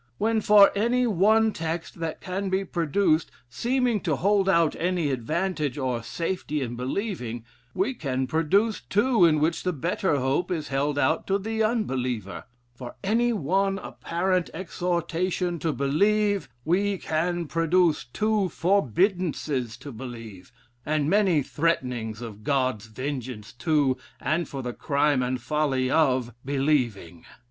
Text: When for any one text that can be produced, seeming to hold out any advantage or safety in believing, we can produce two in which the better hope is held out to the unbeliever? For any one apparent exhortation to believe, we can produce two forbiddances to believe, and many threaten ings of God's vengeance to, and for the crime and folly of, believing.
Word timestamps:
When 0.17 0.41
for 0.41 0.71
any 0.75 1.05
one 1.05 1.51
text 1.53 1.99
that 1.99 2.21
can 2.21 2.49
be 2.49 2.65
produced, 2.65 3.29
seeming 3.51 3.99
to 3.99 4.15
hold 4.15 4.49
out 4.49 4.75
any 4.79 5.11
advantage 5.11 5.77
or 5.77 6.01
safety 6.01 6.59
in 6.61 6.75
believing, 6.75 7.45
we 7.75 7.93
can 7.93 8.25
produce 8.25 8.81
two 8.81 9.25
in 9.25 9.39
which 9.39 9.61
the 9.61 9.71
better 9.73 10.15
hope 10.17 10.49
is 10.49 10.69
held 10.69 10.97
out 10.97 11.27
to 11.27 11.37
the 11.37 11.61
unbeliever? 11.61 12.45
For 12.73 12.95
any 13.03 13.31
one 13.31 13.77
apparent 13.77 14.49
exhortation 14.55 15.59
to 15.59 15.71
believe, 15.71 16.49
we 16.65 16.97
can 16.97 17.45
produce 17.45 18.03
two 18.03 18.49
forbiddances 18.49 19.77
to 19.77 19.91
believe, 19.91 20.51
and 20.83 21.11
many 21.11 21.43
threaten 21.43 21.93
ings 21.93 22.23
of 22.23 22.43
God's 22.43 22.87
vengeance 22.87 23.53
to, 23.53 23.97
and 24.19 24.49
for 24.49 24.63
the 24.63 24.73
crime 24.73 25.21
and 25.21 25.39
folly 25.39 25.91
of, 25.91 26.33
believing. 26.43 27.23